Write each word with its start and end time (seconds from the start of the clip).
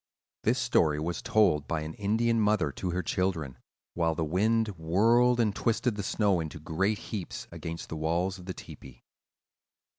This 0.41 0.57
story 0.57 0.99
was 0.99 1.21
told 1.21 1.67
by 1.67 1.81
an 1.81 1.93
Indian 1.93 2.39
mother 2.41 2.71
to 2.71 2.89
her 2.89 3.03
children, 3.03 3.59
while 3.93 4.15
the 4.15 4.25
wind 4.25 4.69
whirled 4.69 5.39
and 5.39 5.55
twisted 5.55 5.93
the 5.95 6.01
snow 6.01 6.39
into 6.39 6.59
great 6.59 6.97
heaps 6.97 7.47
against 7.51 7.89
the 7.89 7.95
walls 7.95 8.39
of 8.39 8.47
the 8.47 8.53
tepee. 8.55 9.03